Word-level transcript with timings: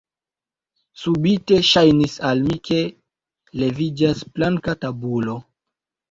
Subite 1.01 1.57
ŝajnis 1.71 2.15
al 2.29 2.41
li, 2.45 2.57
ke 2.69 2.79
leviĝas 3.63 4.23
planka 4.39 4.75
tabulo. 4.87 5.37